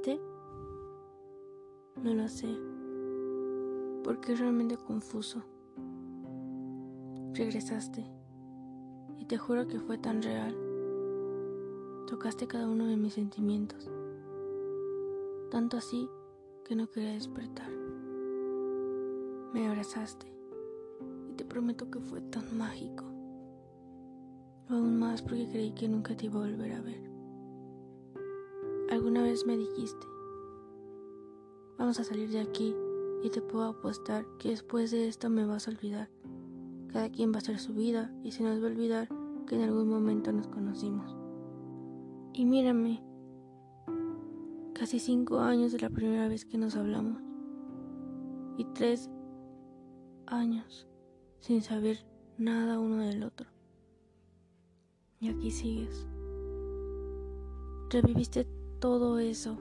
¿Volviste? 0.00 0.20
No 2.02 2.14
lo 2.14 2.28
sé, 2.28 2.48
porque 4.02 4.32
es 4.32 4.40
realmente 4.40 4.76
confuso. 4.78 5.42
Regresaste, 7.34 8.06
y 9.18 9.26
te 9.26 9.36
juro 9.36 9.66
que 9.66 9.78
fue 9.78 9.98
tan 9.98 10.22
real. 10.22 10.56
Tocaste 12.06 12.46
cada 12.46 12.66
uno 12.68 12.86
de 12.86 12.96
mis 12.96 13.14
sentimientos, 13.14 13.90
tanto 15.50 15.76
así 15.76 16.08
que 16.64 16.74
no 16.74 16.88
quería 16.88 17.12
despertar. 17.12 17.70
Me 19.52 19.68
abrazaste, 19.68 20.32
y 21.28 21.34
te 21.34 21.44
prometo 21.44 21.90
que 21.90 22.00
fue 22.00 22.22
tan 22.22 22.56
mágico. 22.56 23.04
Aún 24.68 24.98
más 24.98 25.20
porque 25.20 25.48
creí 25.50 25.72
que 25.72 25.88
nunca 25.88 26.16
te 26.16 26.26
iba 26.26 26.40
a 26.40 26.48
volver 26.48 26.72
a 26.72 26.80
ver. 26.80 27.09
Me 29.30 29.56
dijiste, 29.56 30.08
vamos 31.78 32.00
a 32.00 32.04
salir 32.04 32.30
de 32.30 32.40
aquí 32.40 32.74
y 33.22 33.30
te 33.30 33.40
puedo 33.40 33.66
apostar 33.66 34.26
que 34.40 34.48
después 34.48 34.90
de 34.90 35.06
esto 35.06 35.30
me 35.30 35.46
vas 35.46 35.68
a 35.68 35.70
olvidar. 35.70 36.10
Cada 36.88 37.08
quien 37.10 37.30
va 37.30 37.36
a 37.36 37.38
hacer 37.38 37.60
su 37.60 37.72
vida 37.72 38.12
y 38.24 38.32
se 38.32 38.42
nos 38.42 38.60
va 38.60 38.66
a 38.66 38.70
olvidar 38.70 39.08
que 39.46 39.54
en 39.54 39.62
algún 39.62 39.88
momento 39.88 40.32
nos 40.32 40.48
conocimos. 40.48 41.16
Y 42.32 42.44
mírame, 42.44 43.04
casi 44.74 44.98
cinco 44.98 45.38
años 45.38 45.70
de 45.70 45.78
la 45.78 45.90
primera 45.90 46.26
vez 46.26 46.44
que 46.44 46.58
nos 46.58 46.74
hablamos 46.74 47.22
y 48.58 48.64
tres 48.74 49.08
años 50.26 50.88
sin 51.38 51.62
saber 51.62 52.04
nada 52.36 52.80
uno 52.80 52.98
del 53.04 53.22
otro. 53.22 53.46
Y 55.20 55.28
aquí 55.28 55.52
sigues. 55.52 56.04
Reviviste 57.90 58.59
todo 58.80 59.18
eso 59.18 59.58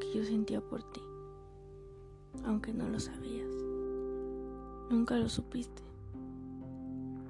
que 0.00 0.16
yo 0.16 0.24
sentía 0.24 0.60
por 0.60 0.84
ti, 0.84 1.02
aunque 2.44 2.72
no 2.72 2.88
lo 2.88 3.00
sabías. 3.00 3.50
Nunca 4.90 5.16
lo 5.16 5.28
supiste. 5.28 5.82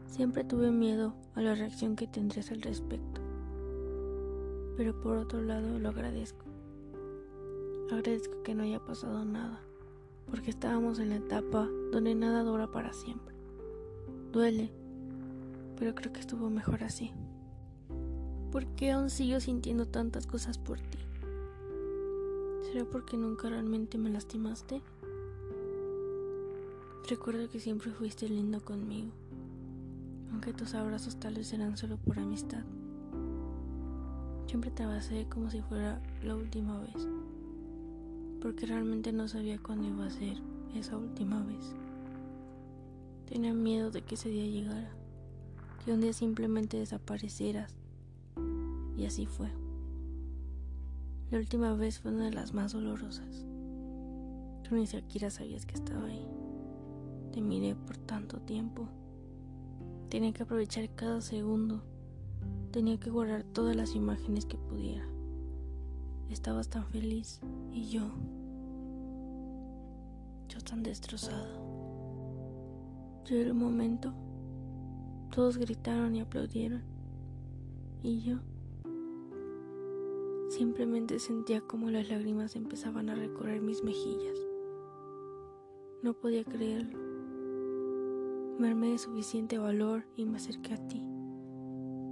Siempre 0.07 0.45
tuve 0.45 0.71
miedo 0.71 1.15
a 1.35 1.41
la 1.41 1.55
reacción 1.55 1.97
que 1.97 2.07
tendrías 2.07 2.51
al 2.51 2.61
respecto. 2.61 3.23
Pero 4.77 5.01
por 5.01 5.17
otro 5.17 5.41
lado 5.41 5.79
lo 5.79 5.89
agradezco. 5.89 6.45
Agradezco 7.91 8.43
que 8.43 8.55
no 8.55 8.63
haya 8.63 8.85
pasado 8.85 9.25
nada, 9.25 9.61
porque 10.31 10.51
estábamos 10.51 10.99
en 10.99 11.09
la 11.09 11.17
etapa 11.17 11.67
donde 11.91 12.15
nada 12.15 12.43
dura 12.43 12.71
para 12.71 12.93
siempre. 12.93 13.35
Duele, 14.31 14.71
pero 15.79 15.95
creo 15.95 16.13
que 16.13 16.21
estuvo 16.21 16.51
mejor 16.51 16.85
así. 16.85 17.13
¿Por 18.53 18.67
qué 18.67 18.91
aún 18.91 19.09
sigo 19.09 19.41
sintiendo 19.41 19.87
tantas 19.87 20.27
cosas 20.27 20.59
por 20.59 20.79
ti? 20.79 20.99
¿Será 22.65 22.85
porque 22.85 23.17
nunca 23.17 23.49
realmente 23.49 23.97
me 23.97 24.11
lastimaste? 24.11 24.83
Recuerdo 27.09 27.49
que 27.49 27.61
siempre 27.61 27.93
fuiste 27.93 28.29
lindo 28.29 28.63
conmigo, 28.63 29.09
aunque 30.31 30.53
tus 30.53 30.75
abrazos 30.75 31.17
tal 31.17 31.37
vez 31.37 31.51
eran 31.55 31.79
solo 31.79 31.97
por 31.97 32.19
amistad. 32.19 32.63
Siempre 34.49 34.71
te 34.71 34.83
abrazé 34.83 35.27
como 35.31 35.51
si 35.51 35.63
fuera 35.63 36.03
la 36.23 36.37
última 36.37 36.79
vez, 36.79 37.09
porque 38.43 38.67
realmente 38.67 39.13
no 39.13 39.29
sabía 39.29 39.59
cuándo 39.63 39.89
iba 39.89 40.05
a 40.05 40.11
ser 40.11 40.37
esa 40.75 40.99
última 40.99 41.43
vez. 41.43 41.75
Tenía 43.31 43.55
miedo 43.55 43.91
de 43.91 44.03
que 44.03 44.17
ese 44.17 44.29
día 44.29 44.45
llegara, 44.45 44.91
que 45.87 45.95
un 45.95 46.03
día 46.03 46.13
simplemente 46.13 46.77
desaparecieras 46.77 47.75
y 48.97 49.07
así 49.07 49.27
fue. 49.27 49.49
La 51.31 51.39
última 51.39 51.75
vez 51.75 51.99
fue 51.99 52.11
una 52.11 52.27
de 52.27 52.33
las 52.33 52.53
más 52.53 52.73
dolorosas. 52.73 53.47
Tú 54.69 54.75
ni 54.75 54.87
siquiera 54.87 55.31
sabías 55.31 55.65
que 55.65 55.75
estaba 55.75 56.07
ahí. 56.07 56.29
Te 57.33 57.41
miré 57.41 57.75
por 57.75 57.97
tanto 57.97 58.41
tiempo. 58.41 58.87
Tenía 60.11 60.33
que 60.33 60.43
aprovechar 60.43 60.91
cada 60.95 61.23
segundo. 61.23 61.83
Tenía 62.71 62.99
que 62.99 63.11
guardar 63.11 63.45
todas 63.45 63.75
las 63.75 63.95
imágenes 63.95 64.45
que 64.45 64.59
pudiera. 64.59 65.07
Estabas 66.29 66.69
tan 66.69 66.87
feliz 66.87 67.41
y 67.73 67.89
yo, 67.91 68.11
yo 70.49 70.61
tan 70.61 70.83
destrozada. 70.83 71.49
Llegó 73.27 73.43
el 73.43 73.55
momento. 73.55 74.13
Todos 75.35 75.57
gritaron 75.57 76.15
y 76.15 76.21
aplaudieron. 76.21 76.83
Y 78.03 78.21
yo 78.21 78.39
Simplemente 80.53 81.19
sentía 81.19 81.63
como 81.63 81.91
las 81.91 82.11
lágrimas 82.11 82.57
empezaban 82.57 83.09
a 83.09 83.15
recorrer 83.15 83.63
mis 83.63 83.83
mejillas. 83.83 84.39
No 86.03 86.13
podía 86.13 86.45
creerlo. 86.45 86.99
Me 88.59 88.69
armé 88.69 88.91
de 88.91 88.99
suficiente 88.99 89.57
valor 89.57 90.05
y 90.15 90.27
me 90.27 90.37
acerqué 90.37 90.75
a 90.75 90.89
ti. 90.89 91.03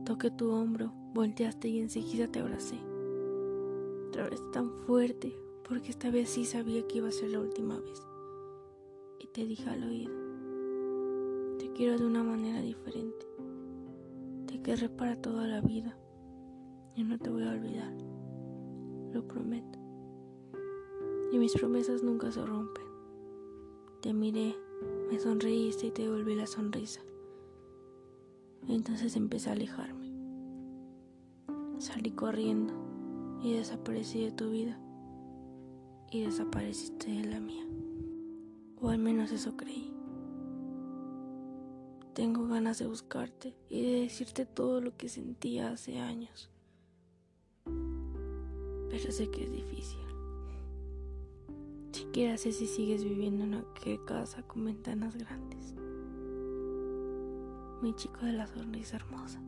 Toqué 0.06 0.30
tu 0.30 0.52
hombro, 0.52 0.90
volteaste 1.12 1.68
y 1.68 1.80
enseguida 1.80 2.28
te 2.28 2.38
abracé. 2.38 2.78
Otra 4.08 4.30
vez 4.30 4.40
tan 4.52 4.70
fuerte, 4.86 5.36
porque 5.68 5.90
esta 5.90 6.10
vez 6.10 6.30
sí 6.30 6.46
sabía 6.46 6.88
que 6.88 6.96
iba 6.96 7.08
a 7.08 7.12
ser 7.12 7.28
la 7.28 7.40
última 7.40 7.78
vez. 7.78 8.02
Y 9.18 9.26
te 9.26 9.44
dije 9.44 9.68
al 9.68 9.84
oído, 9.84 10.14
te 11.58 11.70
quiero 11.74 11.98
de 11.98 12.06
una 12.06 12.24
manera 12.24 12.62
diferente. 12.62 13.26
Te 14.46 14.62
querré 14.62 14.88
para 14.88 15.20
toda 15.20 15.46
la 15.46 15.60
vida 15.60 15.94
y 16.96 17.04
no 17.04 17.18
te 17.18 17.28
voy 17.28 17.42
a 17.42 17.50
olvidar 17.50 18.09
lo 19.12 19.26
prometo. 19.26 19.78
Y 21.32 21.38
mis 21.38 21.54
promesas 21.54 22.02
nunca 22.02 22.30
se 22.32 22.44
rompen. 22.44 22.84
Te 24.00 24.12
miré, 24.12 24.56
me 25.10 25.18
sonreíste 25.18 25.86
y 25.86 25.90
te 25.90 26.02
devolví 26.02 26.34
la 26.34 26.46
sonrisa. 26.46 27.00
Entonces 28.68 29.16
empecé 29.16 29.50
a 29.50 29.52
alejarme. 29.52 30.10
Salí 31.78 32.10
corriendo 32.10 32.74
y 33.42 33.54
desaparecí 33.54 34.24
de 34.24 34.32
tu 34.32 34.50
vida 34.50 34.78
y 36.10 36.24
desapareciste 36.24 37.10
de 37.10 37.24
la 37.24 37.40
mía. 37.40 37.66
O 38.80 38.88
al 38.88 38.98
menos 38.98 39.32
eso 39.32 39.56
creí. 39.56 39.94
Tengo 42.14 42.46
ganas 42.48 42.78
de 42.78 42.86
buscarte 42.86 43.54
y 43.68 43.82
de 43.82 44.00
decirte 44.02 44.44
todo 44.44 44.80
lo 44.80 44.96
que 44.96 45.08
sentía 45.08 45.70
hace 45.70 45.98
años 45.98 46.50
pero 48.90 49.12
sé 49.12 49.30
que 49.30 49.44
es 49.44 49.52
difícil. 49.52 50.00
Siquiera 51.92 52.36
sé 52.36 52.52
si 52.52 52.66
sigues 52.66 53.04
viviendo 53.04 53.44
en 53.44 53.54
aquella 53.54 54.04
casa 54.04 54.42
con 54.42 54.64
ventanas 54.64 55.16
grandes. 55.16 55.74
Mi 57.82 57.94
chico 57.94 58.26
de 58.26 58.32
la 58.32 58.46
sonrisa 58.46 58.96
hermosa. 58.96 59.40